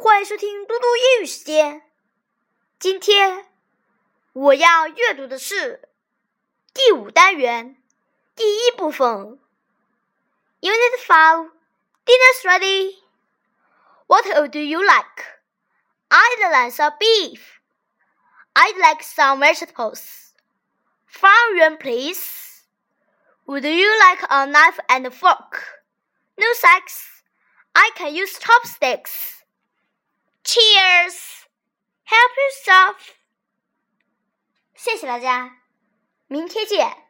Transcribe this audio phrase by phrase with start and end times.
[0.00, 1.82] 欢迎收听嘟嘟英语时间。
[2.78, 3.46] 今天
[4.32, 5.88] 我要阅读的是
[6.72, 7.82] 第五单元
[8.34, 9.38] 第一部分。
[10.60, 11.50] Unit Five,
[12.04, 12.96] dinner's ready.
[14.06, 15.24] What do you like?
[16.08, 17.40] I'd like some beef.
[18.54, 20.32] I'd like some vegetables.
[21.06, 22.64] Fry yuan, please.
[23.46, 25.82] Would you like a knife and fork?
[26.38, 27.22] No thanks.
[27.74, 29.39] I can use chopsticks.
[30.51, 31.47] Cheers!
[32.03, 32.97] Help yourself.
[34.75, 35.61] 谢谢大家，
[36.27, 37.00] 明天见。